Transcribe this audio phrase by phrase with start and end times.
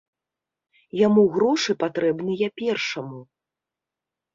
[1.01, 3.19] Яму грошы патрэбныя першаму.